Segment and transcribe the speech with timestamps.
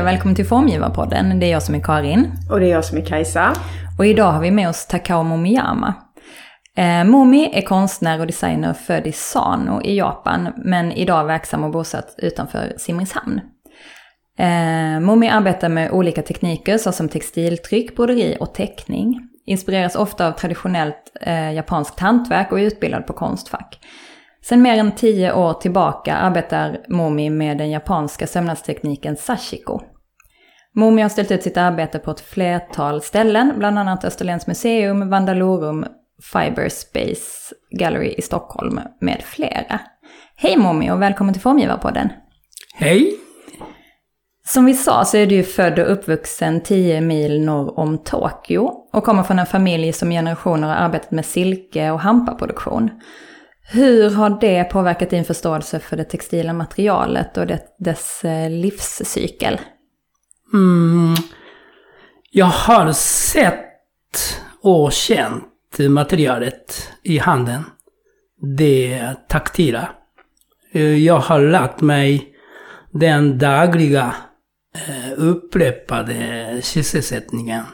[0.00, 1.40] Hej och välkommen till Formgivarpodden.
[1.40, 2.32] Det är jag som är Karin.
[2.50, 3.52] Och det är jag som är Kajsa.
[3.98, 5.94] Och idag har vi med oss Takao Momiyama.
[6.76, 11.70] Eh, Momi är konstnär och designer född i Sano i Japan, men idag verksam och
[11.70, 13.40] bosatt utanför Simrishamn.
[14.38, 19.20] Eh, Momi arbetar med olika tekniker såsom textiltryck, broderi och teckning.
[19.46, 23.78] Inspireras ofta av traditionellt eh, japanskt hantverk och är utbildad på Konstfack.
[24.42, 29.80] Sedan mer än tio år tillbaka arbetar Momi med den japanska sömnadstekniken sashiko.
[30.74, 35.86] Momi har ställt ut sitt arbete på ett flertal ställen, bland annat Österlens museum, Vandalorum,
[36.32, 39.80] Fiberspace Gallery i Stockholm med flera.
[40.36, 42.08] Hej Momi och välkommen till Formgivarpodden.
[42.74, 43.16] Hej!
[44.46, 49.04] Som vi sa så är du född och uppvuxen 10 mil norr om Tokyo och
[49.04, 52.90] kommer från en familj som generationer har arbetat med silke och hampaproduktion.
[53.72, 59.60] Hur har det påverkat din förståelse för det textila materialet och det, dess eh, livscykel?
[60.52, 61.14] Mm,
[62.30, 67.64] jag har sett och känt materialet i handen.
[68.58, 69.88] Det taktila.
[70.72, 72.34] Eh, jag har lärt mig
[72.90, 74.14] den dagliga
[74.74, 77.64] eh, upprepade sysselsättningen.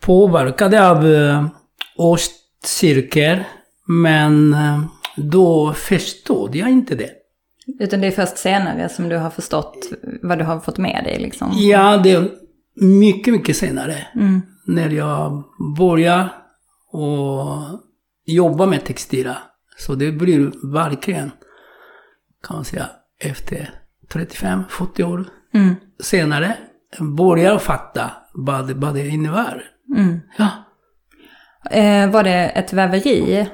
[0.00, 1.04] Påverkade av
[1.96, 3.44] årscirkel
[4.02, 4.84] men eh,
[5.16, 7.10] då förstod jag inte det.
[7.80, 11.18] Utan det är först senare som du har förstått vad du har fått med dig
[11.18, 11.50] liksom?
[11.54, 12.30] Ja, det är
[12.80, 14.06] mycket, mycket senare.
[14.14, 14.42] Mm.
[14.66, 15.44] När jag
[15.78, 16.28] började
[16.92, 17.80] och
[18.26, 19.38] jobba med textila.
[19.78, 21.30] Så det blir verkligen,
[22.46, 23.70] kan man säga, efter
[24.12, 25.74] 35-40 år mm.
[26.00, 26.56] senare,
[26.98, 29.62] börjar fatta vad, vad det innebär.
[29.96, 30.20] Mm.
[30.38, 30.48] Ja.
[31.70, 33.48] Eh, var det ett väveri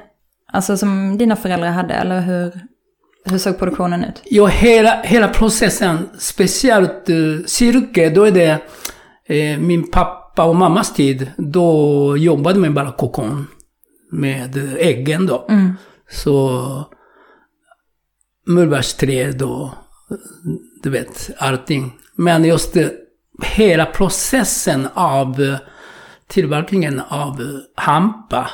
[0.51, 2.51] Alltså som dina föräldrar hade, eller hur,
[3.25, 4.21] hur såg produktionen ut?
[4.25, 8.61] Ja, hela, hela processen, speciellt uh, cirkel, då är det
[9.25, 11.31] eh, min pappa och mammas tid.
[11.37, 13.47] Då jobbade man bara kokon
[14.11, 15.45] med äggen då.
[15.49, 15.73] Mm.
[16.11, 16.85] Så
[18.47, 19.69] mullbärsträd och
[20.83, 21.91] du vet, allting.
[22.15, 22.87] Men just uh,
[23.43, 25.57] hela processen av uh,
[26.27, 28.49] tillverkningen av hampa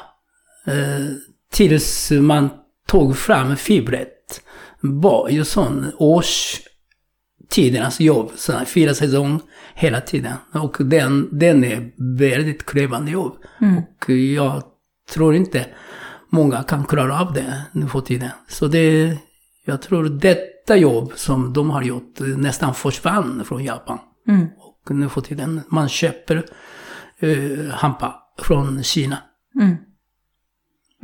[0.68, 1.12] uh,
[1.56, 2.50] tills man
[2.88, 4.42] tog fram fibret
[4.82, 8.32] var ju sån årstidernas jobb.
[8.36, 9.42] Så fyra säsong
[9.76, 10.34] hela tiden.
[10.54, 13.38] Och den, den är väldigt krävande jobb.
[13.62, 13.78] Mm.
[13.78, 14.64] Och jag
[15.14, 15.66] tror inte
[16.30, 18.30] många kan klara av det nu för tiden.
[18.48, 19.18] Så det,
[19.66, 24.00] jag tror detta jobb som de har gjort nästan försvann från Japan.
[24.28, 24.48] Mm.
[24.58, 26.46] Och nu för tiden man köper
[27.24, 29.18] uh, hampa från Kina.
[29.62, 29.76] Mm.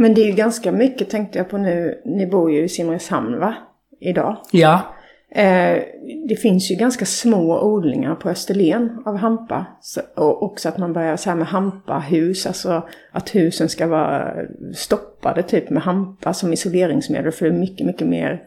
[0.01, 2.01] Men det är ju ganska mycket tänkte jag på nu.
[2.05, 3.55] Ni bor ju i Simrishamn va?
[3.99, 4.37] Idag.
[4.51, 4.95] Ja.
[5.35, 5.83] Eh,
[6.27, 9.65] det finns ju ganska små odlingar på Österlen av hampa.
[9.81, 12.45] Så, och också att man börjar så här med hampahus.
[12.45, 14.33] Alltså att husen ska vara
[14.75, 17.31] stoppade typ med hampa som isoleringsmedel.
[17.31, 18.41] För det är mycket, mycket mer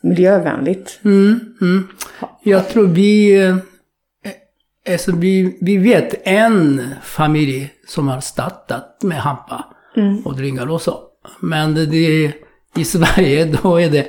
[0.00, 1.00] miljövänligt.
[1.04, 1.88] Mm, mm.
[2.42, 3.42] Jag tror vi...
[3.46, 3.56] Eh,
[4.92, 9.64] alltså vi, vi vet en familj som har startat med hampa
[9.96, 10.26] mm.
[10.26, 11.00] och dringar och så.
[11.40, 12.32] Men det,
[12.76, 14.06] i Sverige då är det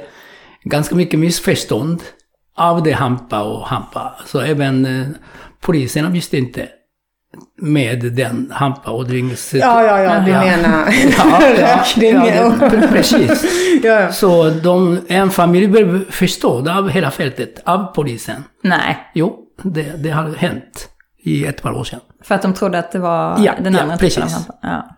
[0.64, 2.02] ganska mycket missförstånd
[2.58, 4.16] av det hampa och hampa.
[4.26, 5.08] Så även eh,
[5.62, 6.68] poliserna visste inte
[7.62, 9.54] med den hampa och drings...
[9.54, 10.40] Ja, ja, ja, du ja.
[10.46, 11.42] menar ja,
[11.98, 13.46] ja, ja, precis.
[13.84, 14.12] ja, ja.
[14.12, 18.44] Så de, en familj blev förstådd av hela fältet, av polisen.
[18.64, 19.12] Nej.
[19.14, 20.90] Jo, det, det har hänt
[21.24, 22.00] i ett par år sedan.
[22.24, 24.54] För att de trodde att det var ja, den andra ja, typen av hampa?
[24.62, 24.97] Ja.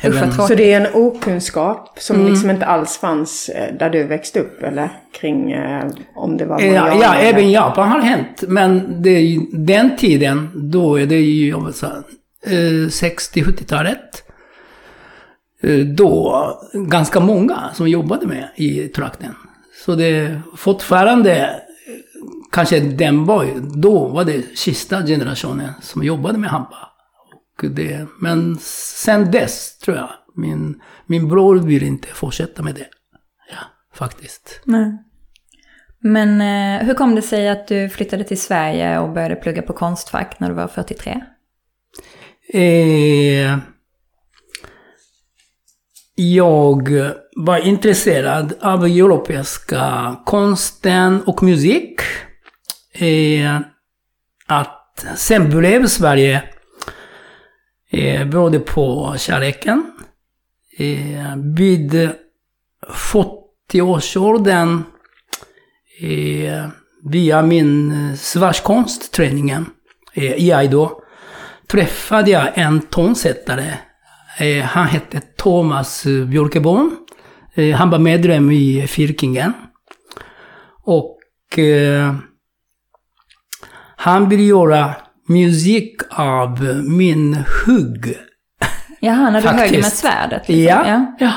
[0.00, 0.32] Även...
[0.32, 2.28] Så det är en okunskap som mm.
[2.28, 4.88] liksom inte alls fanns eh, där du växte upp eller
[5.20, 8.44] kring eh, om det var Ja, ja även i Japan har hänt.
[8.48, 11.58] Men det är ju, den tiden, då är det ju eh,
[12.50, 14.22] 60-70-talet.
[15.62, 19.34] Eh, då ganska många som jobbade med i trakten.
[19.84, 21.50] Så det fortfarande,
[22.52, 26.87] kanske den var då var det sista generationen som jobbade med hampa
[27.66, 32.86] det, men sen dess tror jag, min, min bror vill inte fortsätta med det.
[33.50, 33.58] Ja,
[33.94, 34.60] faktiskt.
[34.64, 35.04] Nej.
[36.00, 39.72] Men eh, hur kom det sig att du flyttade till Sverige och började plugga på
[39.72, 41.20] Konstfack när du var 43?
[42.52, 43.58] Eh,
[46.14, 46.90] jag
[47.36, 52.00] var intresserad av europeiska konsten och musik.
[52.92, 53.60] Eh,
[54.46, 56.42] att sen blev Sverige
[57.90, 59.92] eh, berodde på kärleken.
[60.78, 62.10] Eh, vid
[62.88, 64.82] 40-årsåldern
[66.00, 66.68] eh,
[67.04, 68.14] via min eh,
[70.14, 71.00] eh, i Aido
[71.66, 73.74] träffade jag en tonsättare.
[74.38, 76.96] Eh, han hette Thomas Björkeborn.
[77.54, 79.52] Eh, han var medlem i Firkingen.
[80.84, 81.18] Och
[81.58, 82.14] eh,
[83.96, 84.94] han ville göra
[85.28, 88.16] musik av min hugg.
[89.00, 90.48] Jaha, när du högg med svärdet?
[90.48, 90.64] Liksom.
[90.64, 91.16] Ja, ja.
[91.18, 91.32] ja.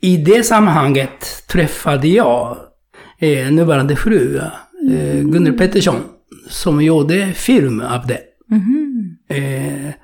[0.00, 2.56] I det sammanhanget träffade jag
[3.18, 4.36] eh, nuvarande fru,
[4.90, 6.02] eh, Gunnel Pettersson,
[6.48, 8.20] som gjorde film av det.
[8.50, 9.16] Mm.
[9.28, 9.94] Eh,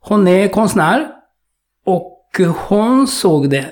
[0.00, 1.08] hon är konstnär
[1.84, 3.66] och hon såg det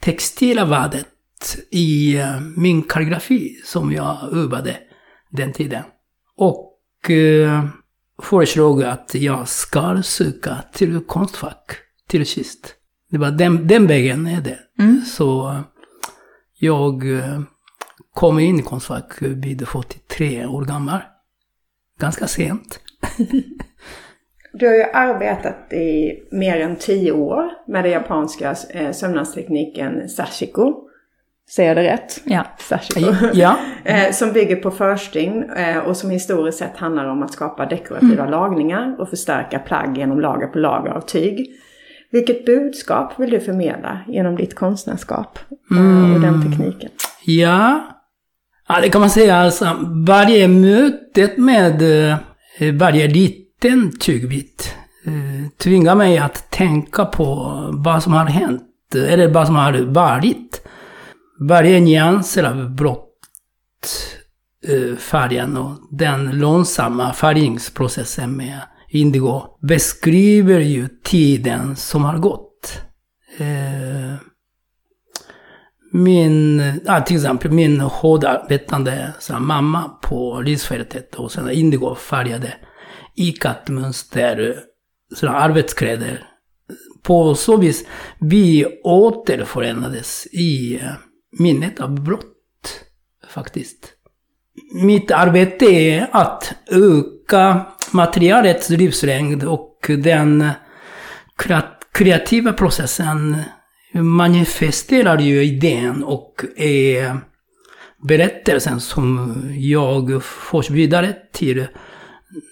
[0.00, 1.06] textila värdet
[1.70, 4.76] i eh, min kalligrafi som jag övade
[5.30, 5.82] den tiden.
[6.36, 6.71] Och
[8.22, 11.76] föreslog att jag ska söka till Konstfack
[12.08, 12.74] till sist.
[13.10, 14.58] Det var den, den vägen är det.
[14.78, 15.00] Mm.
[15.00, 15.60] Så eh,
[16.58, 17.40] jag eh,
[18.14, 21.00] kom in i Konstfack vid 43 år gammal.
[22.00, 22.80] Ganska sent.
[24.54, 30.88] Du har ju arbetat i mer än tio år med den japanska eh, sömnadstekniken sashiko.
[31.50, 32.20] Säger jag det rätt?
[32.24, 32.46] Ja.
[32.58, 33.12] Sashiko.
[33.32, 33.56] Ja.
[33.84, 38.22] Eh, som bygger på förstygn eh, och som historiskt sett handlar om att skapa dekorativa
[38.22, 38.30] mm.
[38.30, 41.46] lagningar och förstärka plagg genom lager på lager av tyg.
[42.10, 45.38] Vilket budskap vill du förmedla genom ditt konstnärskap
[45.70, 46.14] mm.
[46.14, 46.90] och den tekniken?
[47.24, 47.86] Ja.
[48.68, 49.36] ja, det kan man säga.
[49.36, 51.82] Alltså, varje möte med
[52.78, 54.74] varje lit liten tygbit
[55.56, 58.62] tvingar mig att tänka på vad som har hänt,
[58.94, 60.61] eller vad som har varit.
[61.48, 63.08] Varje nyans av blått
[64.68, 72.82] eh, färgen och den långsamma färgningsprocessen med indigo beskriver ju tiden som har gått.
[73.38, 74.14] Eh,
[75.92, 82.54] min, ja, till exempel min hårdarbetande mamma på risfältet och sen indigo färgade
[83.16, 84.56] ikat-mönster,
[85.14, 86.24] sådana arbetskläder.
[87.02, 87.84] På så vis
[88.20, 90.92] vi återförenades i eh,
[91.38, 92.84] minnet av brott,
[93.28, 93.92] faktiskt.
[94.74, 100.50] Mitt arbete är att öka materialets livslängd och den
[101.92, 103.36] kreativa processen
[103.92, 107.20] manifesterar ju idén och är
[108.08, 111.66] berättelsen som jag förs vidare till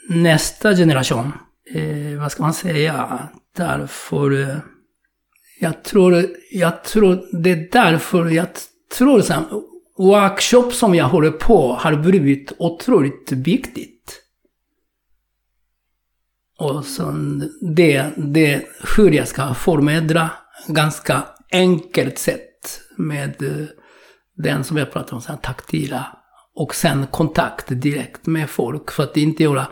[0.08, 1.32] nästa generation,
[1.74, 3.18] eh, vad ska man säga,
[3.56, 4.42] därför...
[4.42, 4.56] Eh,
[5.62, 8.46] jag tror, jag tror, det är därför jag
[8.98, 9.64] tror så
[9.98, 14.22] workshop som jag håller på har blivit otroligt viktigt.
[16.58, 18.66] Och sen det, det
[18.96, 20.30] hur jag ska förmedla
[20.68, 21.22] ganska
[21.52, 23.66] enkelt sätt med eh,
[24.36, 26.06] den som jag pratar om, så här taktila
[26.54, 29.66] och sen kontakt direkt med folk för att inte göra...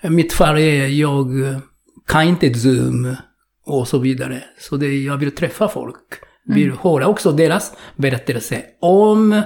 [0.00, 1.58] Eh, mitt fall är jag eh,
[2.06, 3.16] kan inte Zoom
[3.66, 4.44] och så vidare.
[4.58, 6.20] Så det, jag vill träffa folk.
[6.48, 6.60] Mm.
[6.60, 9.42] Vill höra också deras berättelse om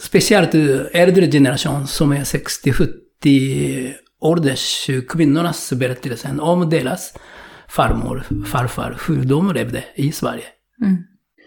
[0.00, 0.54] speciellt
[0.92, 2.24] äldre generation som är
[3.24, 7.14] 60-70 ålders kvinnornas berättelse om deras
[7.68, 10.44] farmor, farfar, hur de levde i Sverige.
[10.82, 10.96] Mm.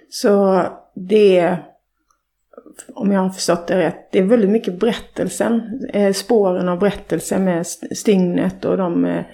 [0.10, 0.64] Så
[0.96, 1.58] det
[2.94, 5.62] om jag har förstått det rätt, det är väldigt mycket berättelsen.
[5.94, 9.26] Eh, spåren av berättelsen med stygnet och de eh,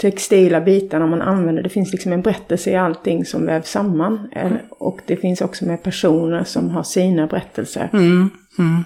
[0.00, 1.62] textila bitarna man använder.
[1.62, 4.28] Det finns liksom en berättelse i allting som vävs samman.
[4.32, 4.56] Mm.
[4.70, 7.90] Och det finns också med personer som har sina berättelser.
[7.92, 8.84] Mm, mm.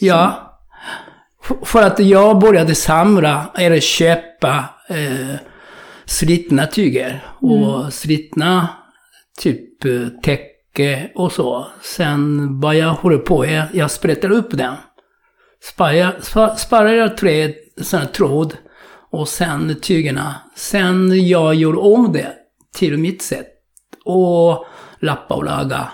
[0.00, 0.52] Ja.
[1.62, 5.36] För att jag började samla, eller köpa, eh,
[6.04, 7.24] slitna tyger.
[7.40, 7.90] Och mm.
[7.90, 8.68] slitna
[9.38, 10.52] typ eh, teck
[11.14, 11.66] och så.
[11.82, 14.74] Sen vad jag håller på, jag, jag sprättar upp den.
[15.62, 18.56] Sparar, sparar jag träd, sån tråd
[19.10, 20.34] och sen tygerna.
[20.54, 22.32] Sen jag gör om det
[22.74, 23.46] till mitt sätt.
[24.04, 24.66] Och
[25.00, 25.88] lappa och laga.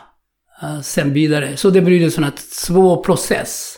[0.62, 1.56] Eh, sen vidare.
[1.56, 3.76] Så det blir en sån här svår process.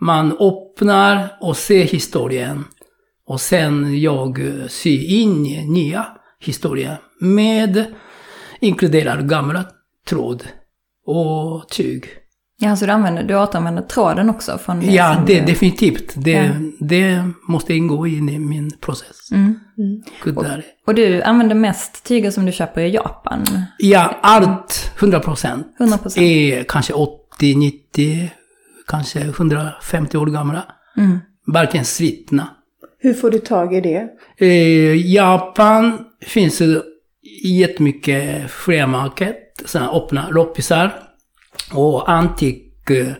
[0.00, 2.64] Man öppnar och ser historien.
[3.26, 5.42] Och sen jag eh, syr in
[5.72, 6.06] nya
[6.40, 7.00] historier.
[7.20, 7.94] Med
[8.60, 9.64] inkluderar gamla
[10.08, 10.44] tråd
[11.06, 12.04] och tyg.
[12.58, 14.58] Ja, så du, använder, du återanvänder tråden också?
[14.58, 15.46] Från det ja, det, du...
[15.46, 16.12] definitivt.
[16.16, 16.52] Det, ja.
[16.80, 19.30] det måste ingå i min process.
[19.32, 19.60] Mm.
[19.78, 20.36] Mm.
[20.36, 20.44] Och,
[20.86, 23.44] och, du använder mest tyger som du köper i Japan?
[23.78, 25.66] Ja, allt 100 procent.
[26.16, 28.30] Är kanske 80, 90,
[28.88, 30.64] kanske 150 år gamla.
[30.96, 31.18] Mm.
[31.46, 32.48] Varken slitna.
[32.98, 34.08] Hur får du tag i det?
[34.46, 36.82] Eh, Japan finns det
[37.44, 41.05] jättemycket flea market sådana öppna loppisar.
[41.74, 42.90] Och antik...
[42.90, 43.12] Eh,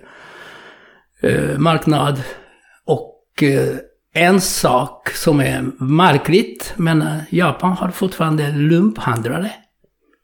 [1.31, 2.23] eh, marknad.
[2.85, 3.77] Och eh,
[4.15, 9.51] en sak som är märkligt, men Japan har fortfarande lumphandlare.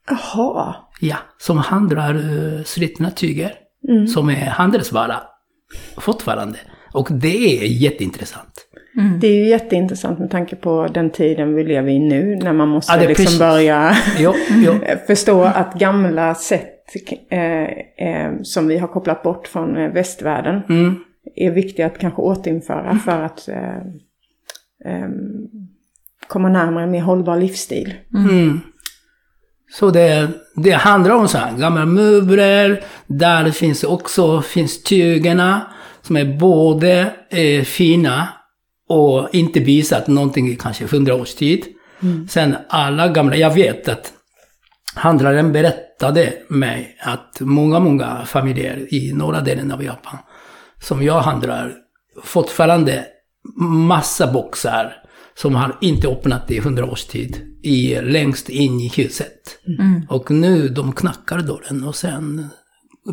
[0.09, 0.75] Jaha.
[0.99, 3.53] Ja, som handlar slitna tyger.
[3.89, 4.07] Mm.
[4.07, 5.15] Som är handelsvara.
[5.97, 6.57] Fortfarande.
[6.93, 8.67] Och det är jätteintressant.
[9.21, 12.35] Det är ju jätteintressant med tanke på den tiden vi lever i nu.
[12.35, 13.39] När man måste Ja, liksom precis.
[13.39, 14.73] börja Jo, jo.
[15.07, 16.72] förstå att gamla sätt
[18.43, 20.95] som vi har kopplat bort från eh, västvärlden Mm.
[21.35, 23.77] är viktiga att kanske återinföra för att eh,
[24.85, 25.09] eh,
[26.27, 27.93] komma närmare en mer hållbar livsstil.
[28.15, 28.59] Mm.
[29.71, 35.61] Så det, det handlar om så här, gamla möbler, där finns också finns tygerna
[36.01, 38.27] som är både eh, fina
[38.89, 41.65] och inte visat någonting i kanske hundra års tid.
[42.29, 44.13] Sen alla gamla, jag vet att
[44.95, 45.51] handlaren
[46.11, 50.17] berättade mig att många, många familjer i norra delen av Japan
[50.79, 51.75] som jag handlar
[52.23, 53.05] fortfarande
[53.87, 54.93] massa boxar
[55.35, 59.59] som har inte öppnat i hundra års tid i, längst in i huset.
[60.09, 62.47] Och nu de knackar dörren och sen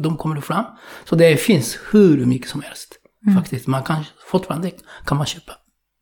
[0.02, 0.64] de kommer fram.
[1.04, 2.96] Så det finns hur mycket som helst.
[3.36, 4.70] Faktiskt, man kan fortfarande
[5.06, 5.52] kan man köpa.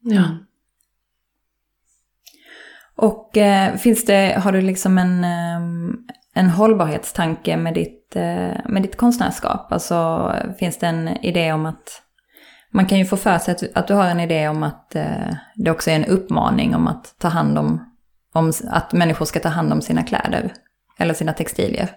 [0.00, 0.24] Ja.
[2.96, 5.60] Och eh, finns det, har du liksom en, eh,
[6.38, 9.72] en hållbarhetstanke med ditt, eh, med ditt konstnärskap?
[9.72, 12.02] Alltså finns det en idé om att,
[12.72, 15.34] man kan ju få för sig att, att du har en idé om att eh,
[15.54, 17.80] det också är en uppmaning om att ta hand om,
[18.34, 20.52] om, att människor ska ta hand om sina kläder
[20.98, 21.90] eller sina textilier.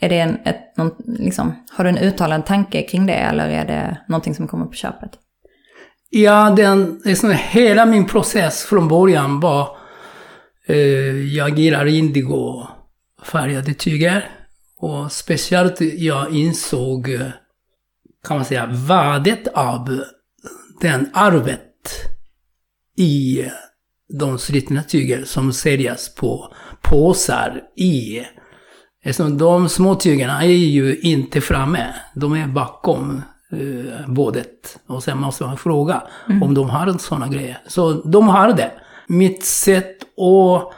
[0.00, 3.64] Är det en, ett, någon, liksom, har du en uttalad tanke kring det eller är
[3.64, 5.10] det någonting som kommer på köpet?
[6.10, 9.76] Ja, den, liksom, hela min process från början var
[10.66, 12.66] eh, jag gillar indigo
[13.24, 14.30] färgade tyger.
[14.78, 17.26] Och speciellt jag insåg, eh,
[18.24, 20.02] kan man säga, värdet av
[20.80, 21.60] den arvet
[22.96, 23.44] i
[24.18, 28.24] de slitna tyger som säljs på påsar i
[29.02, 33.22] Eftersom de små tygerna är ju inte framme, de är bakom
[33.52, 34.78] eh, bådet.
[34.86, 36.02] Och sen måste man fråga
[36.42, 37.58] om de har sådana grejer.
[37.66, 38.72] Så de har det.
[39.08, 40.72] Mitt sätt och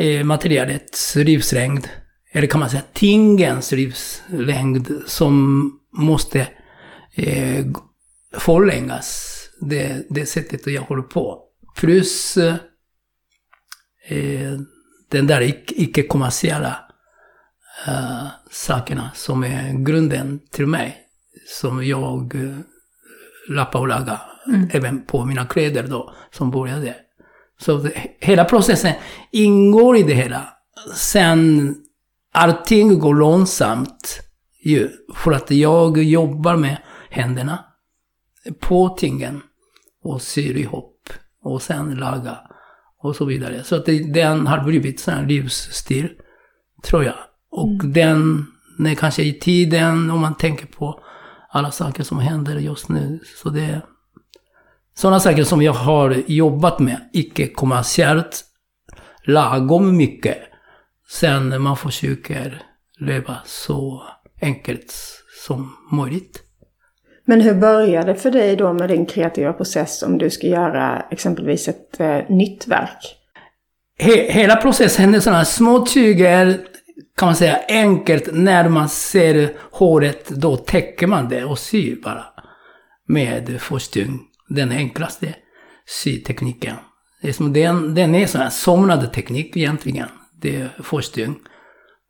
[0.00, 1.88] eh, materialets livslängd,
[2.32, 6.48] eller kan man säga tingens livslängd, som måste
[7.14, 7.66] eh,
[8.36, 9.36] förlängas.
[9.60, 11.42] Det, det sättet jag håller på.
[11.76, 12.54] Plus eh,
[14.08, 14.52] eh,
[15.10, 16.78] den där ic- icke-kommersiella
[17.86, 20.96] eh, sakerna som är grunden till mig.
[21.46, 22.58] Som jag uh,
[23.48, 24.20] lappar och lagar.
[24.70, 26.96] Även på mina kläder då, som började.
[27.60, 28.94] Så det, hela processen
[29.30, 30.48] ingår i det hela.
[30.94, 31.76] Sen,
[32.32, 34.20] allting går långsamt
[34.62, 34.88] ju.
[35.14, 36.76] För att jag jobbar med
[37.10, 37.64] händerna
[38.60, 39.42] på tingen
[40.02, 41.08] och syr ihop
[41.42, 42.38] och sen laga
[43.02, 43.64] och så vidare.
[43.64, 46.08] Så att det, den har blivit här livsstil,
[46.82, 47.18] tror jag.
[47.50, 48.46] Och den,
[48.86, 51.00] är kanske i tiden, om man tänker på
[51.50, 53.20] alla saker som händer just nu.
[53.42, 53.82] Så det
[54.94, 58.44] sådana saker som jag har jobbat med, icke-kommersiellt,
[59.24, 60.38] lagom mycket.
[61.08, 62.62] Sen man försöker
[62.98, 64.02] leva så
[64.40, 64.94] enkelt
[65.46, 66.42] som möjligt.
[67.24, 71.04] Men hur började det för dig då med din kreativa process om du ska göra
[71.10, 73.16] exempelvis ett eh, nytt verk?
[73.98, 76.58] He, hela processen är sådana små tyger,
[77.16, 82.24] kan man säga enkelt, när man ser håret, då täcker man det och syr bara.
[83.08, 84.18] Med förstygn,
[84.50, 85.34] den enklaste
[86.02, 86.76] sytekniken.
[87.22, 90.08] Det är som den, den är en somnade teknik egentligen.
[90.40, 91.34] Det är förstygn.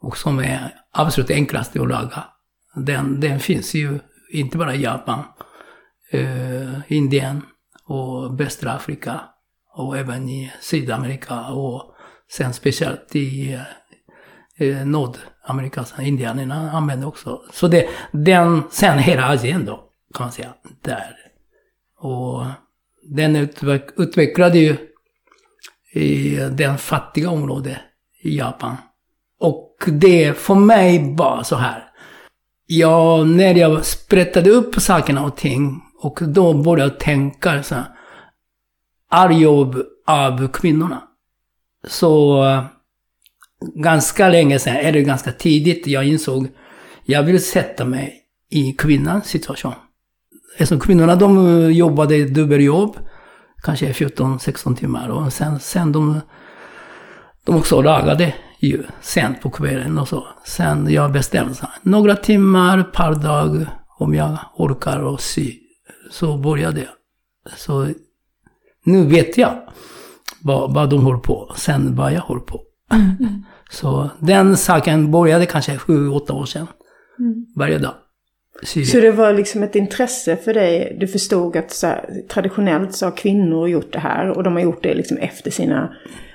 [0.01, 2.25] Och som är absolut enklaste att laga.
[2.75, 3.99] Den, den finns ju
[4.31, 5.25] inte bara i Japan,
[6.11, 7.43] eh, Indien
[7.85, 9.21] och västra Afrika
[9.77, 11.95] och även i Sydamerika och
[12.33, 13.59] sen speciellt i
[14.57, 17.43] eh, Nordamerika, indianerna använder också.
[17.53, 21.20] Så det, den, sen hela Asien då, kan man säga, där.
[22.01, 22.45] Och
[23.03, 24.77] den utveck, utvecklade ju
[25.93, 27.79] i den fattiga området
[28.23, 28.77] i Japan.
[29.39, 31.85] Och det för mig var så här.
[32.67, 37.87] Ja, när jag sprättade upp sakerna och ting och då började jag tänka så här.
[39.09, 41.03] All jobb av kvinnorna.
[41.87, 42.45] Så
[43.75, 46.49] ganska länge sedan, eller ganska tidigt, jag insåg
[47.11, 49.75] jag vill sätta mig i kvinnans situation.
[50.61, 52.97] Eftersom kvinnorna de eh, jobbade dubbeljobb,
[53.63, 56.21] kanske 14-16 timmar och sen, sen de,
[57.45, 60.27] de också lagade ju sent på kvällen och så.
[60.45, 63.67] Sen jag bestämde här, några timmar per dag
[63.99, 65.55] om jag orkar och sy.
[66.11, 67.59] Så började jag.
[67.59, 67.89] Så
[68.85, 69.55] nu vet jag
[70.43, 72.61] vad, vad de håller på, sen vad jag håller på.
[73.71, 76.67] Så den saken började kanske sju, åtta år sedan.
[77.57, 77.95] Varje dag.
[78.63, 80.97] Så det var liksom ett intresse för dig.
[81.01, 84.61] Du förstod att så här, traditionellt så har kvinnor gjort det här och de har
[84.61, 85.91] gjort det liksom efter sina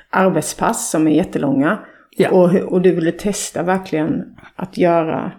[0.09, 1.79] arbetspass som är jättelånga.
[2.17, 2.29] Ja.
[2.29, 4.23] Och, och du ville testa verkligen
[4.55, 5.31] att göra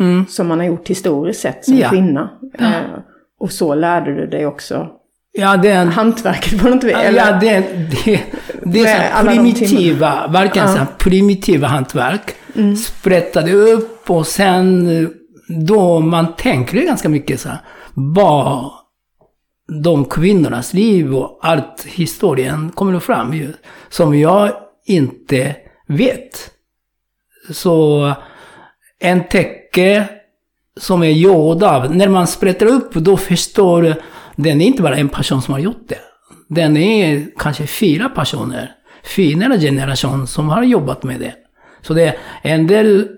[0.00, 0.26] Mm.
[0.28, 1.88] som man har gjort historiskt sett som Ja.
[1.90, 2.30] kvinna.
[2.58, 2.98] Eh,
[3.40, 4.88] och så lärde du dig också
[5.32, 6.92] Ja, den, hantverket på något vis.
[6.92, 7.40] Ja, Eller?
[7.40, 7.64] det,
[8.04, 8.20] det,
[8.62, 10.74] det är så primitiva, verkligen Ja.
[10.74, 12.34] så primitiva hantverk.
[12.56, 12.76] Mm.
[12.76, 15.08] Sprättade upp och sen eh,
[15.48, 17.58] då man tänker ganska mycket så här,
[17.94, 18.70] vad
[19.82, 23.52] de kvinnornas liv och allt historien kommer fram ju,
[23.88, 24.50] som jag
[24.86, 26.50] inte vet.
[27.50, 28.12] Så
[29.00, 30.08] en täcke
[30.76, 33.94] som är gjord av, när man sprättar upp då förstår
[34.36, 35.98] den är inte bara en person som har gjort det.
[36.48, 38.72] Den är kanske fyra personer,
[39.16, 41.34] fyra generation som har jobbat med det.
[41.82, 42.06] Så det
[42.42, 43.08] är en del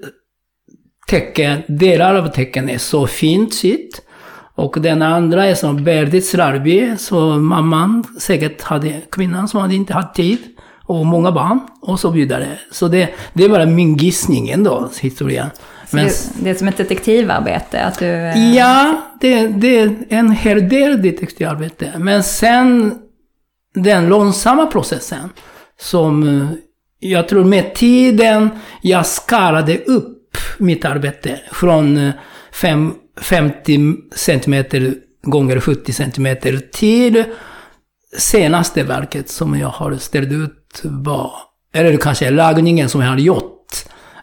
[1.11, 4.03] tecken, delar av tecken är så fint sytt.
[4.55, 9.95] Och den andra är så väldigt slarvig, så mamman säkert hade, kvinnan som hade inte
[9.95, 10.39] haft tid.
[10.85, 12.47] Och många barn och så vidare.
[12.71, 15.47] Så det, det är bara min gissning ändå, historien.
[15.91, 18.07] Men, det, det är som ett detektivarbete, att du...
[18.07, 21.93] eh, ja, det, det är en hel del detektivarbete.
[21.99, 22.95] Men sen
[23.75, 25.31] den långsamma processen
[25.81, 26.47] som eh,
[26.99, 28.51] jag tror med tiden
[28.83, 30.20] jag skalade upp
[30.59, 32.13] mitt arbete från
[32.53, 34.65] 5, 50 cm
[35.23, 36.37] gånger 70 cm
[36.73, 37.25] till
[38.19, 41.33] senaste verket som jag har ställt ut var,
[41.73, 43.61] eller kanske lagningen som jag har gjort,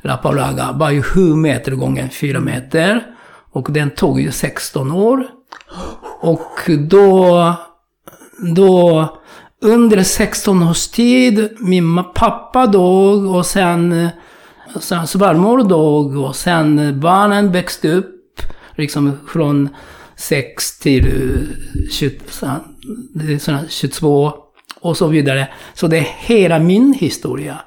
[0.02, 3.04] Lappa och laga, var ju 7 meter gånger 4 meter.
[3.52, 5.28] Och den tog ju 16 år.
[6.22, 7.54] Och då,
[8.56, 9.08] då
[9.62, 14.10] under 16 års tid, min pappa dog och sen, eh,
[14.80, 18.42] sen svärmor dog och sen barnen växte upp
[18.76, 19.70] liksom från
[20.16, 22.48] 6 till eh, 20, så-
[23.13, 24.32] det är såna 22
[24.82, 25.48] och så vidare.
[25.74, 27.62] Så det är hela min historia,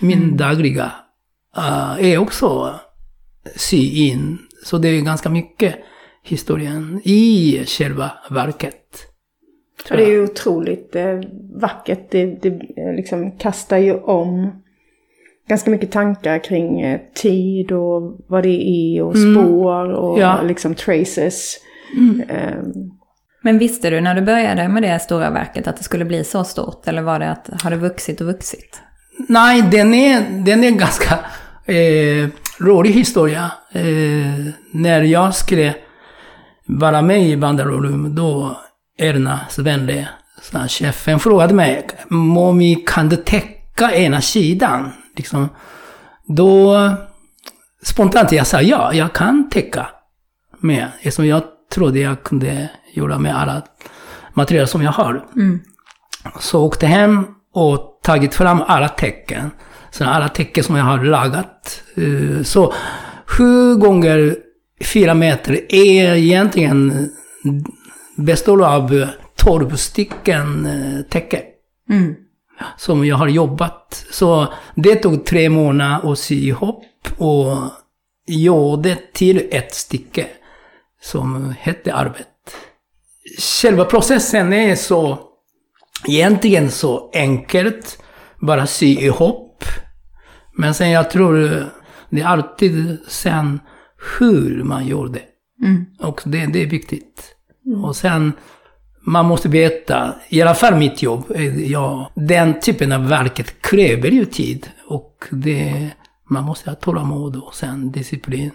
[0.00, 0.92] min dagliga,
[1.56, 2.74] eh, är också
[3.56, 4.38] sy in.
[4.64, 5.74] Så det är ganska mycket
[6.22, 9.06] historien i själva verket.
[9.88, 11.20] Det är ju otroligt eh,
[11.60, 12.10] vackert.
[12.10, 14.62] Det, det eh, liksom kastar ju om
[15.50, 20.28] ganska mycket tankar kring eh, tid och vad det är och spår och Mm.
[20.28, 20.42] Ja.
[20.42, 21.56] liksom traces.
[22.28, 22.56] Eh,
[23.42, 26.44] Men visste du när du började med det stora verket att det skulle bli så
[26.44, 26.88] stort?
[26.88, 28.80] Eller var det att, har det vuxit och vuxit?
[29.28, 31.14] Nej, den är, den är ganska
[31.66, 32.28] eh,
[32.60, 33.50] rolig historia.
[33.72, 35.74] Eh, när jag skulle
[36.66, 38.56] vara med i Bandarorum, då
[38.98, 40.08] Erna Svenle,
[40.68, 44.90] chefen, frågade mig, Momi, kan du täcka ena sidan?
[45.20, 45.48] Liksom,
[46.26, 46.76] då
[47.82, 49.86] spontant jag sa ja, jag kan täcka
[50.58, 50.86] med.
[51.00, 51.42] Eftersom jag
[51.74, 53.62] trodde jag kunde göra med alla
[54.34, 55.24] material som jag har.
[56.40, 59.50] Så åkte hem och tagit fram alla tecken.
[59.90, 61.82] Så alla tecken som jag har lagat.
[61.96, 62.74] Eh, Så
[63.26, 64.36] sju gånger
[64.84, 67.08] fyra meter är egentligen
[68.16, 69.06] består av
[69.36, 71.40] tolv stycken eh, tecken.
[71.90, 72.14] Mm.
[72.76, 74.06] Som jag har jobbat.
[74.10, 76.84] Så det tog tre månader att sy ihop
[77.18, 77.56] och
[78.26, 80.26] gjorde till ett stycke
[81.02, 82.26] som hette Arvet.
[83.38, 85.18] Själva processen är så
[86.08, 88.02] egentligen så enkelt.
[88.40, 89.64] Bara sy ihop.
[90.56, 91.64] Men sen jag tror
[92.10, 93.60] det är alltid sen
[94.18, 95.22] hur man gör det.
[95.66, 95.86] Mm.
[96.00, 97.34] Och det, det är viktigt.
[97.84, 98.32] Och sen,
[99.00, 104.10] man måste veta, i alla fall mitt jobb, eh, ja, den typen av verket kräver
[104.10, 104.68] ju tid.
[104.86, 105.90] Och det,
[106.30, 108.50] man måste ha tålamod och sen disciplin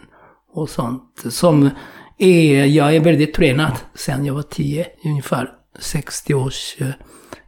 [0.54, 1.24] och sånt.
[1.30, 1.70] Som
[2.18, 6.94] är, jag är väldigt tränad sen jag var tio, ungefär 60 års eh,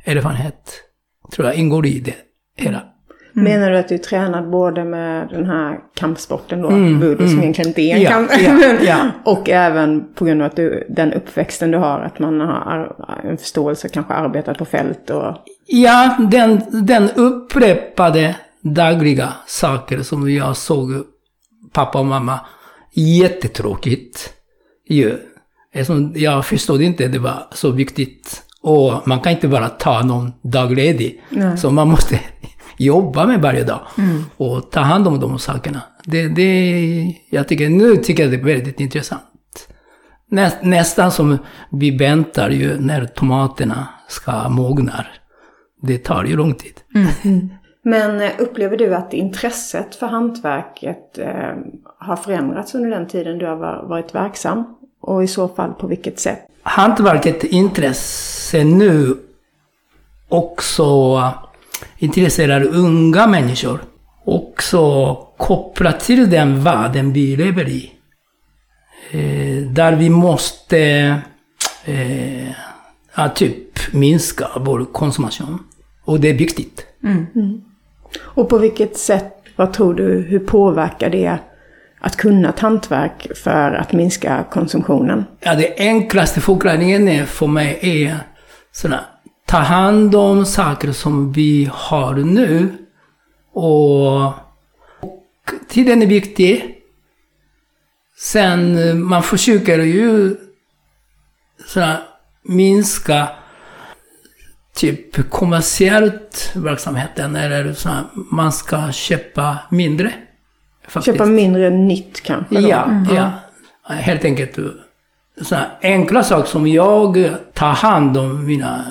[0.05, 0.83] erfarenhet.
[1.31, 2.15] Tror jag ingår i det
[2.55, 2.83] hela.
[3.43, 7.25] Menar du att du är tränad både med den här kampsporten då, Mm, budo, som
[7.27, 7.39] mm.
[7.41, 8.97] egentligen inte är en Ja, kamp, ja, ja.
[9.23, 13.21] och även på grund av att du, den uppväxten du har, att man har ar-
[13.23, 15.35] en förståelse, kanske arbetat på fält och...
[15.65, 20.89] Ja, den, den upprepade dagliga saker som jag såg
[21.73, 22.39] pappa och mamma.
[22.93, 24.33] Jättetråkigt.
[24.89, 25.17] Ju.
[26.15, 28.43] Jag förstod inte att det var så viktigt.
[28.61, 31.23] Och man kan inte bara ta någon dag ledig.
[31.29, 31.57] Nej.
[31.57, 32.19] Så man måste
[32.77, 33.79] jobba med varje dag.
[34.37, 35.81] Och ta hand om de sakerna.
[36.05, 39.23] Det, det, jag tycker, nu tycker jag det är väldigt intressant.
[40.29, 41.37] Nä, nästan som
[41.71, 45.05] vi väntar ju när tomaterna ska mogna.
[45.81, 46.73] Det tar ju lång tid.
[47.83, 51.53] Men eh, upplever du att intresset för hantverket eh,
[51.99, 54.63] har förändrats under den tiden du har va- varit verksam?
[55.01, 56.39] Och i så fall på vilket sätt?
[56.63, 59.15] Hantverket intresse nu
[60.29, 60.83] också
[61.97, 63.79] intresserar unga människor.
[64.25, 67.91] Också kopplat till den världen vi lever i.
[69.11, 70.79] Eh, där vi måste
[71.85, 72.49] eh,
[73.15, 75.59] ja, typ minska vår konsumtion.
[76.05, 76.85] Och det är viktigt.
[78.19, 81.37] Och på vilket sätt, vad tror du, hur påverkar det
[81.99, 85.25] att kunna ett hantverk för att minska konsumtionen?
[85.39, 88.17] Ja, det enklaste förklaringen är för mig är
[88.71, 89.05] såna,
[89.47, 92.69] ta hand om saker som vi har nu.
[93.53, 94.33] Och, och
[95.69, 96.75] tiden är viktig.
[98.17, 100.35] Sen, eh, man försöker ju
[101.67, 102.01] såna,
[102.43, 103.29] minska
[104.75, 107.35] typ kommersiellt verksamheten.
[107.35, 110.13] Eller såna, man ska köpa mindre.
[110.87, 111.17] Faktiskt.
[111.17, 112.55] Köpa mindre nytt kanske?
[112.55, 112.67] Då?
[112.67, 113.31] Ja, ja.
[113.93, 114.59] Helt enkelt
[115.41, 118.85] sådana enkla saker som jag tar hand om mina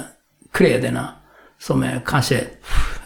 [0.56, 1.08] kläderna.
[1.58, 2.44] Som är kanske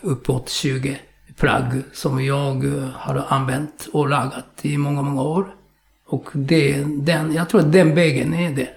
[0.00, 0.98] uppåt 20
[1.36, 5.54] plagg som jag har använt och lagat i många, många år.
[6.06, 8.68] Och det, den, jag tror att den vägen är det.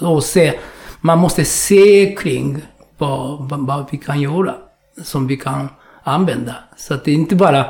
[0.00, 0.58] Och, och se,
[1.00, 2.62] man måste se kring
[2.98, 4.54] vad, vad, vad vi kan göra.
[5.02, 5.68] Som vi kan
[6.02, 6.54] använda.
[6.76, 7.60] Så att det inte bara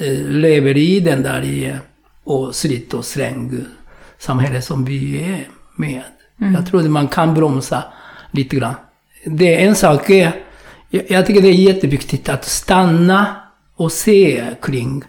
[0.00, 1.76] eh, lever i den där i
[2.24, 3.64] och slit och släng
[4.18, 6.02] samhälle som vi är med.
[6.36, 7.84] Jag tror att man kan bromsa
[8.32, 8.74] lite grann.
[9.24, 10.32] Det är en sak är,
[10.90, 13.36] jag, jag tycker det är jätteviktigt att stanna
[13.76, 15.04] och se kring.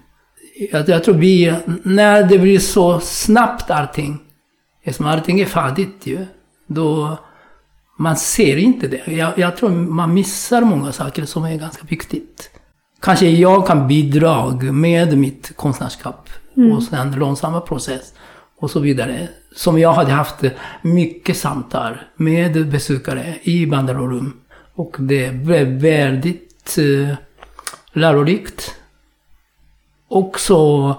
[0.71, 4.19] Jag, jag tror vi, när det blir så snabbt allting,
[4.83, 6.25] eftersom allting är färdigt ju,
[6.67, 7.17] då
[7.97, 9.11] man ser inte det.
[9.11, 12.49] Jag, jag tror man missar många saker som är ganska viktigt.
[13.01, 16.29] Kanske jag kan bidra med mitt konstnärskap
[16.75, 18.13] och sen långsamma process
[18.59, 19.27] och så vidare.
[19.55, 20.43] Som jag hade haft
[20.81, 24.39] mycket samtal med besökare i Bandarorum.
[24.73, 27.15] Och det blev väldigt eh,
[27.93, 28.75] lärorikt.
[30.07, 30.95] Och så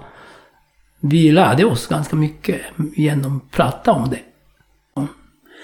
[1.01, 2.61] vi lärde oss ganska mycket
[2.97, 4.21] genom att prata om det.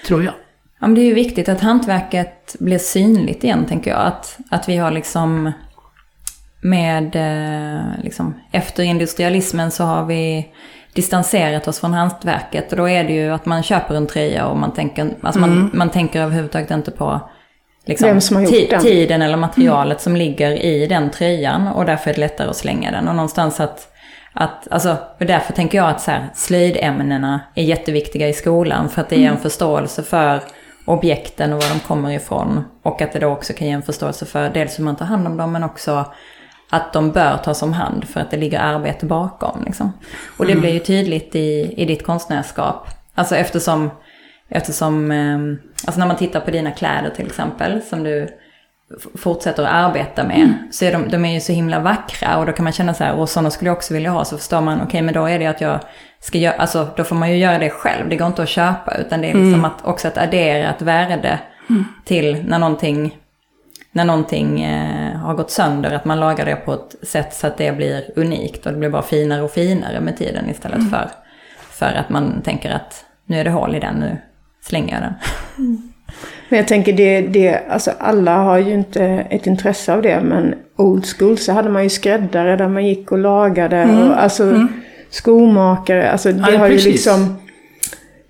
[0.05, 0.33] Tror jag.
[0.79, 4.05] Ja, men det är ju viktigt att hantverket blir synligt igen, tänker jag.
[4.05, 5.51] Att, att vi har liksom
[6.61, 10.47] med, eh, liksom, efter industrialismen så har vi
[10.93, 12.71] distanserat oss från hantverket.
[12.71, 15.71] Och då är det ju att man köper en tröja och man tänker, alltså man,
[15.73, 17.21] man tänker överhuvudtaget inte på
[17.85, 18.21] liksom,
[18.81, 21.67] tiden eller materialet som ligger i den tröjan.
[21.67, 23.07] Och därför är det lättare att slänga den.
[23.07, 23.87] Och någonstans att
[24.33, 29.01] att, alltså, och därför tänker jag att så här, slöjdämnena är jätteviktiga i skolan för
[29.01, 30.41] att det ger en förståelse för
[30.85, 32.63] objekten och var de kommer ifrån.
[32.83, 35.27] Och att det då också kan ge en förståelse för dels hur man tar hand
[35.27, 36.05] om dem men också
[36.73, 39.63] att de bör tas om hand för att det ligger arbete bakom.
[39.65, 39.93] Liksom.
[40.37, 42.87] Och det blir ju tydligt i, i ditt konstnärskap.
[43.15, 43.89] Alltså eftersom,
[44.49, 45.37] eftersom eh,
[45.87, 48.27] alltså när man tittar på dina kläder till exempel som du
[49.15, 50.53] fortsätter att arbeta med.
[50.71, 53.03] Så är de, de är ju så himla vackra och då kan man känna så
[53.03, 54.25] här, och sådana skulle jag också vilja ha.
[54.25, 55.79] Så förstår man, okej men då är det att jag
[56.19, 58.09] ska göra, alltså då får man ju göra det själv.
[58.09, 61.39] Det går inte att köpa utan det är liksom att också att addera ett värde
[62.05, 63.17] till när någonting,
[63.91, 65.91] när någonting eh, har gått sönder.
[65.91, 68.89] Att man lagar det på ett sätt så att det blir unikt och det blir
[68.89, 71.09] bara finare och finare med tiden istället för,
[71.71, 74.17] för att man tänker att nu är det hål i den, nu
[74.63, 75.13] slänger jag den.
[76.49, 80.55] Men jag tänker det, det, alltså alla har ju inte ett intresse av det, men
[80.75, 84.67] old school så hade man ju skräddare där man gick och lagade och alltså
[85.09, 86.91] skomakare, alltså det Ja, har ju precis.
[86.91, 87.40] liksom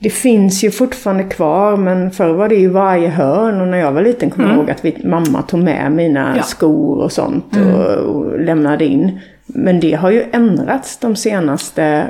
[0.04, 3.92] det finns ju fortfarande kvar, men förr var det ju varje hörn och när jag
[3.92, 6.44] var liten kommer jag ihåg att vi, mamma tog med mina Ja.
[6.44, 9.20] skor och sånt och, och lämnade in.
[9.46, 12.08] Men det har ju ändrats de senaste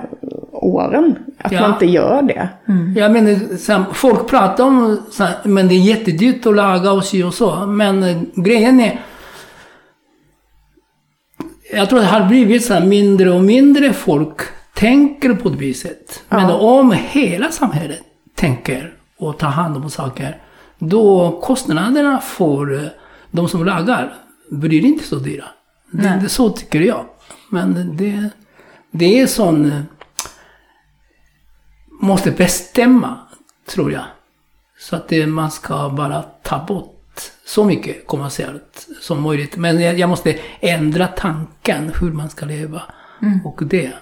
[0.52, 1.62] åren, att Ja.
[1.62, 2.50] man inte gör det.
[3.00, 4.98] Jag menar, folk pratar om
[5.44, 7.66] men det är jättedyrt att laga och sy och så.
[7.66, 9.00] Men eh, grejen är...
[11.74, 14.38] Jag tror det har blivit så här mindre och mindre folk
[14.82, 16.24] tänker på det viset.
[16.30, 18.02] Men om hela samhället
[18.36, 20.42] tänker och tar hand om saker,
[20.80, 22.90] då kostnaderna för eh,
[23.32, 24.14] de som lagar
[24.50, 25.46] blir inte så dyra.
[25.92, 27.06] Det, det, så tycker jag.
[27.50, 28.30] Men det,
[28.92, 29.72] det är sån...
[29.72, 29.82] eh,
[32.02, 33.18] måste bestämma,
[33.70, 34.04] tror jag.
[34.80, 39.58] Så att det, man ska bara ta bort så mycket kommersiellt som möjligt.
[39.58, 42.82] Men jag, jag måste ändra tanken hur man ska leva.
[43.46, 43.94] Och det.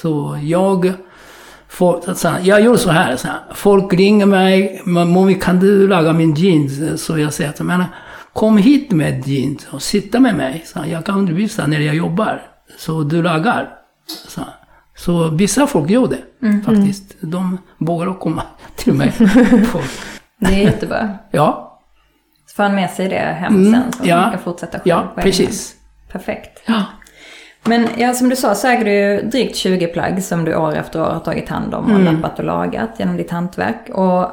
[0.00, 0.92] Så jag
[1.68, 3.40] Folk, så här, jag gör så här, så här.
[3.54, 4.82] Folk ringer mig.
[4.84, 7.02] Mommy, kan du laga min jeans?
[7.04, 7.84] Så jag säger att men,
[8.32, 10.62] kom hit med jeans och sitta med mig.
[10.66, 12.42] Så här, jag kan undervisa när jag jobbar.
[12.78, 13.68] Så du lagar.
[14.28, 14.40] Så,
[14.96, 16.62] så vissa folk gör det Mm.
[16.64, 17.16] faktiskt.
[17.20, 18.42] De vågar komma
[18.76, 19.12] till mig.
[20.38, 21.18] Det är jättebra.
[21.30, 21.80] ja,
[22.46, 24.16] Så får han med sig det hem Mm, sen så ja.
[24.16, 25.74] han kan fortsätta själv ja, precis.
[26.12, 26.62] Perfekt.
[26.66, 26.82] Ja.
[27.66, 30.74] Men ja, som du sa så äger du ju drygt 20 plagg som du år
[30.74, 32.14] efter år har tagit hand om och Mm.
[32.14, 33.88] lappat och lagat genom ditt hantverk.
[33.88, 34.32] Och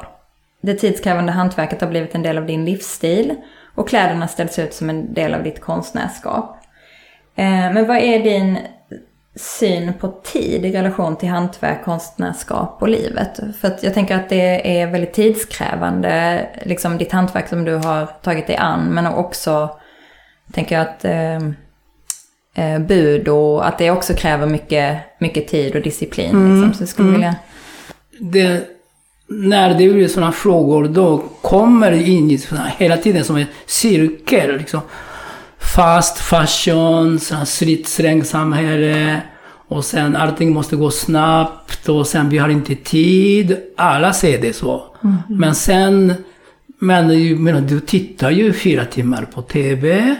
[0.62, 3.34] det tidskrävande hantverket har blivit en del av din livsstil
[3.74, 6.56] och kläderna ställs ut som en del av ditt konstnärskap.
[7.36, 8.58] Eh, men vad är din
[9.36, 13.40] syn på tid i relation till hantverk, konstnärskap och livet?
[13.60, 18.06] För att jag tänker att det är väldigt tidskrävande, liksom ditt hantverk som du har
[18.06, 19.78] tagit dig an, men också
[20.52, 21.40] tänker jag att eh,
[22.54, 26.26] eh, bud och att det också kräver mycket, mycket tid och disciplin.
[26.26, 26.74] liksom.
[26.74, 27.36] Så skulle vilja...
[28.18, 28.68] det,
[29.26, 33.46] när det blir sådana frågor, då kommer det in i såna, hela tiden som en
[33.66, 34.58] cirkel.
[34.58, 34.80] Liksom.
[35.58, 39.20] Fast fashion, såna slitsträngsamhälle
[39.68, 43.56] och sen allting måste gå snabbt och sen vi har inte tid.
[43.76, 44.82] Alla säger det så.
[45.28, 46.14] Men sen,
[46.78, 50.16] men, men du tittar ju fyra timmar på TV.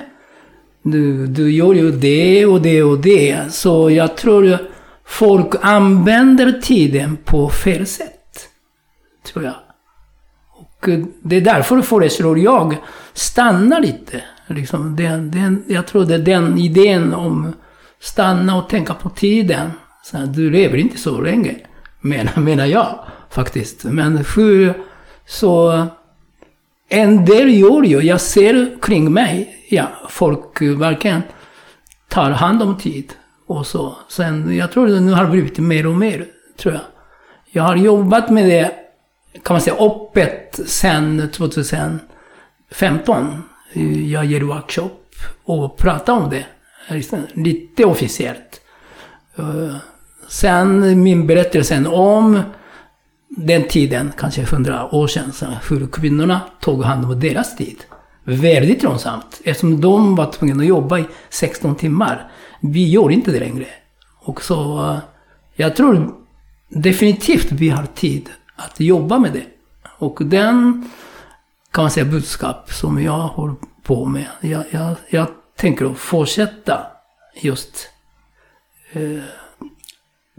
[0.82, 3.52] Du, du gör ju det och det och det.
[3.52, 4.58] Så jag tror
[5.04, 8.48] folk använder tiden på fel sätt.
[9.32, 9.54] Tror jag.
[10.52, 12.76] Och eh, det är därför föreslår jag
[13.12, 14.24] stanna lite.
[14.46, 17.52] Liksom den, den, jag tror det är den idén om
[18.00, 19.70] stanna och tänka på tiden.
[20.04, 21.56] Så du lever inte så länge,
[22.00, 22.98] menar, menar jag
[23.30, 23.84] faktiskt.
[23.84, 24.74] Men hur
[25.26, 25.86] så...
[26.94, 31.22] En del gör ju, jag ser kring mig, ja, folk eh, verkligen
[32.08, 33.12] tar hand om tid.
[33.46, 33.96] Och så.
[34.08, 36.26] Sen, jag tror det nu har blivit mer och mer,
[36.56, 36.82] tror jag.
[37.50, 38.72] Jag har jobbat med det,
[39.42, 43.42] kan man säga, öppet sen 2015.
[44.06, 44.90] Jag ger workshop
[45.44, 46.46] och pratar om det.
[46.88, 48.60] Liksom, lite officiellt.
[49.36, 49.76] Eh,
[50.28, 52.42] sen min berättelse om
[53.36, 57.84] den tiden, kanske hundra år sedan, så hur kvinnorna tog hand om deras tid.
[58.24, 62.30] Väldigt långsamt, eftersom de var tvungna att jobba i 16 timmar.
[62.60, 63.66] Vi gör inte det längre.
[64.18, 64.98] Och så, eh,
[65.54, 66.14] jag tror
[66.68, 69.44] definitivt vi har tid att jobba med det.
[69.98, 70.88] Och den,
[71.70, 74.26] kan man säga, budskap som jag håller på med.
[74.40, 76.86] Jag, jag, jag tänker att fortsätta
[77.40, 77.88] just
[78.92, 79.22] eh,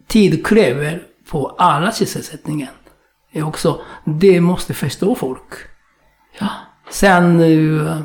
[0.08, 2.70] tid kräver på alla sysselsättningen.
[3.34, 5.54] Är också, det måste förstå folk.
[6.40, 6.50] Ja.
[6.90, 8.02] Sen, eh,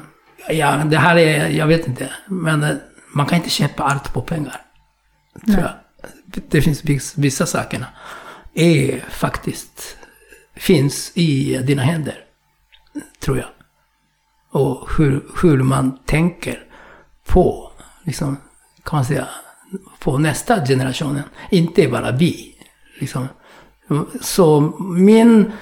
[0.56, 2.76] ja, det här är, jag vet inte, men eh,
[3.14, 4.60] man kan inte köpa allt på pengar.
[5.46, 5.72] Tror jag.
[6.48, 7.86] Det finns viss- vissa sakerna
[8.54, 9.96] är faktiskt,
[10.54, 12.14] finns i dina händer.
[13.20, 13.48] Tror jag.
[14.50, 16.62] Och hur, hur man tänker
[17.26, 17.72] på,
[18.04, 18.36] liksom,
[18.84, 19.28] kan man säga,
[19.98, 21.22] på nästa generationen.
[21.50, 22.54] Inte bara vi.
[23.00, 23.28] Liksom.
[24.20, 25.52] Så min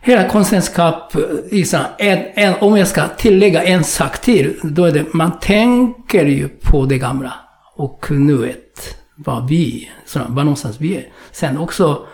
[0.00, 1.16] hela konstnärskap,
[1.50, 6.26] liksom, en, en, om jag ska tillägga en sak till, då är det, man tänker
[6.26, 7.32] ju på det gamla
[7.74, 11.08] och nuet, vad vi, så, var någonstans vi är.
[11.32, 12.06] Sen också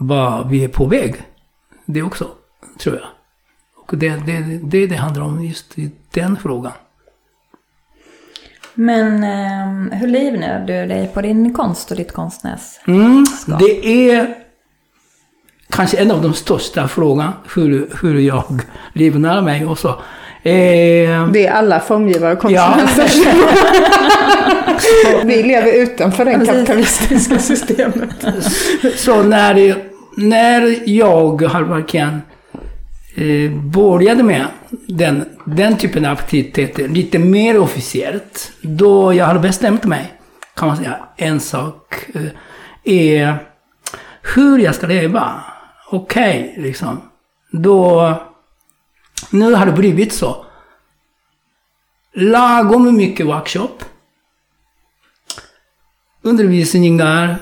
[0.00, 1.14] vad vi är på väg.
[1.86, 2.28] Det också,
[2.78, 3.06] tror jag.
[3.86, 6.72] Och det det, det, det handlar om just i den frågan.
[8.74, 12.88] Men eh, hur livnär du dig på din konst och ditt konstnärskap?
[12.88, 13.24] Mm,
[13.58, 14.43] det är
[15.74, 18.60] kanske en av de största frågorna, hur, hur jag
[18.92, 19.88] livnär mig och så.
[20.42, 22.78] Eh, Det är alla formgivare och Ja.
[22.78, 23.44] konstnärer.
[25.24, 28.10] Vi lever utanför det kapitalistiska systemet.
[28.96, 29.76] så när,
[30.16, 32.22] när jag har verkligen
[33.16, 34.44] eh, började med
[34.88, 40.12] den, den typen av aktiviteter lite mer officiellt, då jag har bestämt mig,
[40.56, 42.22] kan man säga, en sak eh,
[42.84, 43.36] är
[44.34, 45.32] hur jag ska leva.
[45.94, 47.10] Okej, liksom.
[47.50, 48.14] Då,
[49.30, 50.46] nu har det blivit så.
[52.12, 53.84] Lagom mycket workshop.
[56.22, 57.36] Undervisningar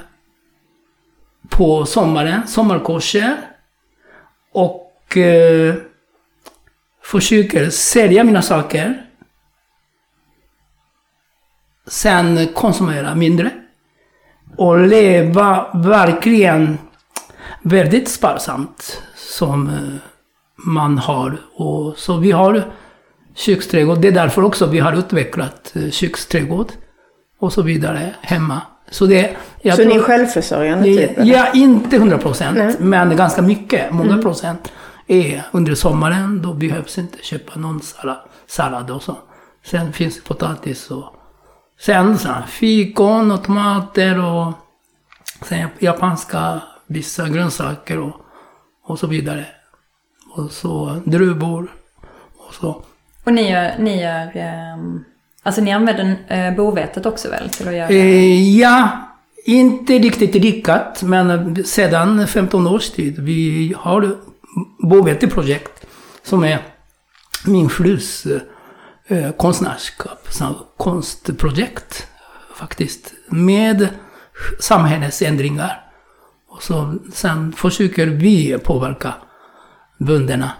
[1.48, 3.36] på sommaren, sommarkurser.
[4.52, 5.74] Och eh,
[7.02, 9.06] försöker sälja mina saker.
[11.86, 13.50] Sen konsumera mindre.
[14.56, 16.78] Och leva verkligen
[17.62, 19.74] väldigt sparsamt som eh,
[20.56, 21.36] man har.
[21.54, 22.64] Och så vi har
[23.34, 23.98] köksträdgård.
[24.00, 26.66] Det är därför också vi har utvecklat eh, köksträdgård
[27.38, 28.60] och så vidare hemma.
[28.90, 31.18] Så det, Jag så tror- ni är självförsörjande typ?
[31.18, 31.32] eller?
[31.34, 33.92] Ja, inte 100 procent, men ganska mycket.
[33.92, 34.22] Många Mm.
[34.22, 34.72] procent
[35.06, 36.42] är under sommaren.
[36.42, 39.16] Då behövs inte köpa någon sallad, sallad och så.
[39.66, 41.04] Sen finns det potatis och
[41.80, 44.52] sen så fikon och tomater och
[45.48, 46.60] sen japanska
[46.92, 48.16] vissa grönsaker och,
[48.84, 49.46] och så vidare.
[50.36, 51.72] Och så druvor
[52.36, 52.84] och så.
[53.24, 55.04] Och ni gör, ni gör ehm,
[55.42, 57.88] alltså ni använder eh, bovetet också väl till att göra?
[57.88, 59.08] Eh, ja,
[59.44, 63.18] inte riktigt lyckat, men sedan 15 års tid.
[63.18, 64.16] Vi har
[64.88, 65.86] Bovete-projekt
[66.22, 66.58] som är
[67.46, 68.26] min frus
[69.06, 70.28] eh, konstnärskap,
[70.76, 72.06] konstprojekt
[72.54, 73.14] faktiskt.
[73.28, 73.88] Med
[74.60, 75.72] samhällsändringar.
[75.72, 75.81] Och
[76.62, 79.14] så, sen försöker vi påverka
[79.98, 80.52] bönderna.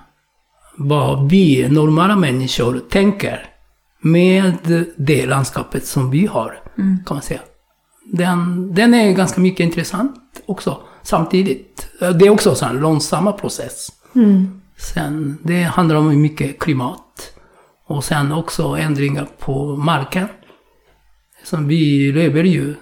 [0.76, 3.46] Vad vi normala människor tänker
[4.00, 4.54] med
[4.96, 7.40] det landskapet som vi har, kan man säga.
[8.12, 11.88] Den, den är ganska mycket intressant också, samtidigt.
[12.00, 13.88] Det är också så en långsamma process.
[14.76, 17.32] Sen, det handlar om mycket klimat.
[17.86, 20.28] Och sen också ändringar på marken.
[21.44, 22.74] Som vi lever ju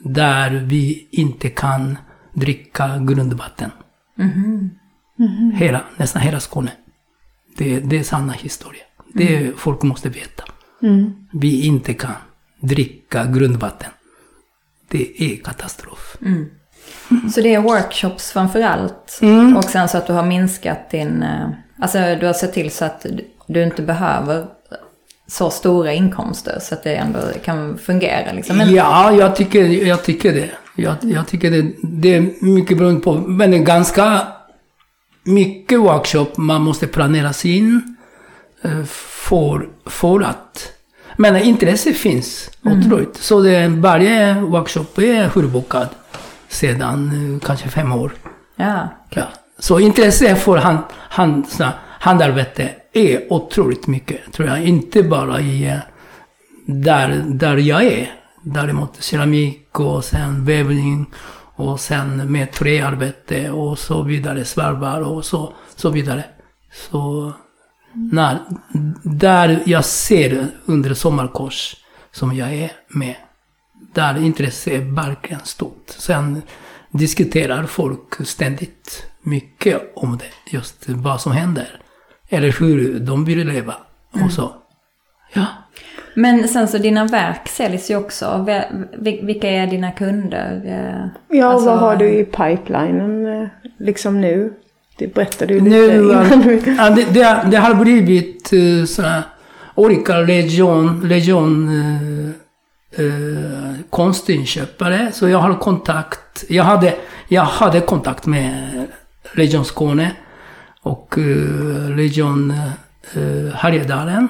[0.00, 1.98] där vi inte kan
[2.36, 3.70] dricka grundvatten.
[5.54, 6.70] Hela, nästan hela Skåne.
[7.56, 8.82] Det, det är sanna historia.
[9.14, 10.44] Det folk måste veta.
[11.32, 12.12] Vi inte kan
[12.60, 13.90] dricka grundvatten.
[14.88, 16.16] Det är katastrof.
[17.34, 19.18] Så det är workshops framför allt.
[19.22, 19.56] Mm.
[19.56, 21.22] Och sen så att du har minskat din...
[21.22, 21.48] eh,
[21.80, 24.46] Alltså du har sett till så att du- du inte behöver
[25.26, 28.56] så stora inkomster så att det ändå kan fungera liksom.
[28.56, 30.50] Men, Ja, jag tycker, jag tycker det.
[30.76, 31.72] Jag, jag tycker det.
[31.82, 34.22] Det är mycket beroende på, men det är ganska
[35.24, 37.96] mycket workshop man måste planera in
[38.62, 40.72] eh, för, för att...
[41.16, 43.16] Men intresse finns otroligt.
[43.16, 45.88] Så det, varje workshop är fullbokad
[46.48, 48.12] sedan eh, kanske fem år.
[48.56, 48.88] ja.
[49.10, 49.24] Ja.
[49.58, 51.46] Så intresse för hand, hand,
[52.00, 54.64] handarbete är otroligt mycket, tror jag.
[54.64, 55.78] Inte bara i eh,
[56.66, 58.12] där, där jag är.
[58.48, 61.06] Däremot keramik och sen vävning
[61.56, 66.24] och sen med träarbete och så vidare, svarvar och så, så vidare.
[66.72, 67.32] Så
[67.92, 68.38] när,
[69.02, 71.76] där jag ser under sommarkurs
[72.12, 73.16] som jag är med,
[73.94, 75.84] där intresset är verkligen stort.
[75.88, 76.42] Sen
[76.90, 81.80] diskuterar folk ständigt mycket om det, just vad som händer.
[82.28, 83.74] Eller hur de vill leva
[84.24, 84.54] och så.
[85.32, 85.46] Ja.
[86.18, 88.46] Men sen så dina verk säljs ju också.
[89.22, 90.62] Vilka är dina kunder?
[90.66, 93.48] Eh, Ja, alltså- vad har du i pipelinen eh,
[93.78, 94.52] liksom nu?
[94.98, 96.76] Det berättade du lite Nu, innan.
[96.78, 98.50] ja, det, det, det har blivit
[98.88, 99.22] sådana
[99.74, 102.30] olika legion, legion uh,
[103.04, 105.12] uh, konstinköpare.
[105.12, 106.94] Så jag har kontakt, jag hade,
[107.28, 108.70] jag hade kontakt med
[109.34, 110.10] Legion Skåne
[110.82, 112.54] och uh, Legion
[113.16, 114.28] uh, Härjedalen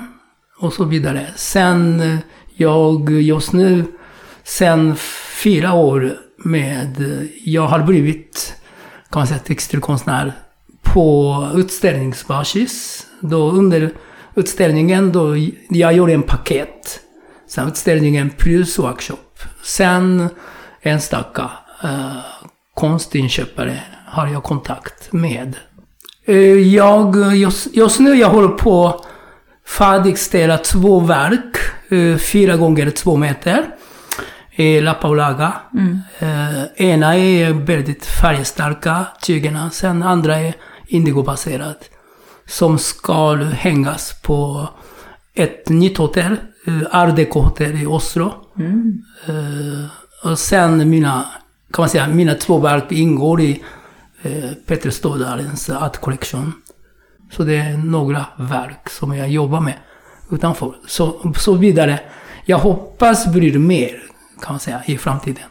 [0.59, 1.27] och så vidare.
[1.37, 2.19] Sen eh,
[2.55, 3.85] jag just nu,
[4.45, 4.97] sen
[5.43, 8.55] fyra år med, eh, jag har blivit,
[9.11, 10.33] kan man säga, textilkonstnär
[10.83, 13.07] på utställningsbasis.
[13.21, 13.91] Då under
[14.35, 15.37] utställningen, då
[15.69, 17.01] jag gjorde en paket.
[17.49, 19.39] Sen utställningen plus workshop.
[19.63, 20.29] Sen
[20.83, 21.51] enstaka
[21.85, 22.17] uh, eh,
[22.75, 25.57] konstinköpare har jag kontakt med.
[26.65, 29.06] Jag, just, just nu jag håller på
[29.69, 31.57] färdigställa två verk,
[31.89, 33.67] eh, fyra gånger två meter.
[34.59, 35.53] I La Paulaga.
[36.19, 40.55] Eh, ena är väldigt färgstarka tygerna, sen andra är
[40.87, 41.77] indigobaserad.
[42.47, 44.69] Som ska hängas på
[45.35, 46.37] ett nytt hotell,
[46.67, 48.35] eh, Art Deco-hotell i Oslo.
[49.27, 51.27] Eh, och sen mina,
[51.73, 53.63] kan man säga, mina två verk ingår i
[54.23, 56.53] eh, Peter Stordalens Art Collection.
[57.31, 59.75] Så det är några verk som jag jobbar med
[60.31, 60.75] utanför.
[60.87, 62.01] Så, så vidare.
[62.45, 64.03] Jag hoppas blir mer,
[64.43, 65.49] kan man säga, i framtiden.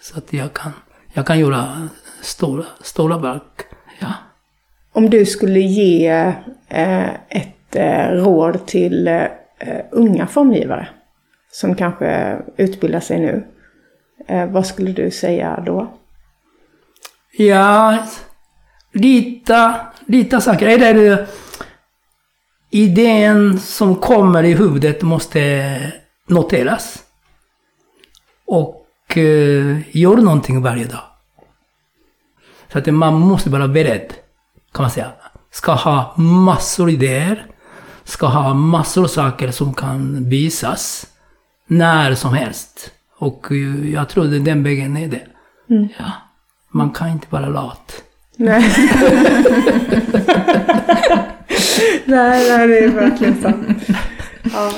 [0.00, 0.72] Så att jag kan,
[1.12, 1.88] jag kan göra
[2.20, 3.62] stora, stora verk.
[3.98, 4.12] Ja.
[4.92, 6.08] Om du skulle ge
[6.68, 9.28] eh, ett eh, råd till eh,
[9.90, 10.88] unga formgivare
[11.52, 13.46] som kanske utbildar sig nu.
[14.28, 15.98] Eh, vad skulle du säga då?
[17.36, 17.98] Ja,
[18.92, 20.66] lita, lita saker.
[20.68, 21.26] Eller
[22.70, 25.92] idén som kommer i huvudet måste
[26.28, 26.98] noteras.
[28.46, 31.04] Och eh, gör någonting varje dag.
[32.72, 34.12] Så att man måste vara beredd,
[34.72, 35.12] kan man säga.
[35.50, 37.46] Ska ha massor idéer.
[38.04, 41.06] Ska ha massor saker som kan visas
[41.66, 42.90] när som helst.
[43.18, 45.26] Och eh, jag tror den vägen är det.
[45.70, 45.88] Mm.
[45.98, 46.12] Ja.
[46.70, 48.02] Man kan inte vara lat.
[48.42, 48.62] Nej.
[52.04, 53.66] nej, nej, det är verkligen sant.
[54.52, 54.70] Ja.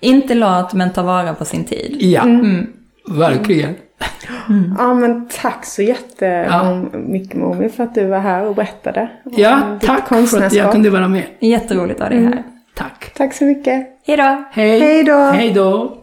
[0.00, 1.96] Inte lat men ta vara på sin tid.
[2.00, 2.66] Ja, Mm.
[3.08, 3.74] verkligen.
[4.78, 9.08] ja, men tack så jättemycket Momi för att du var här och berättade.
[9.24, 11.24] Ja, tack för att jag kunde vara med.
[11.40, 12.42] Jätteroligt att ha dig här.
[12.74, 13.12] Tack.
[13.16, 13.86] Tack så mycket.
[14.06, 14.44] Hej då!
[14.52, 14.80] Hej.
[14.80, 15.18] Hej då.
[15.18, 16.01] Hej då.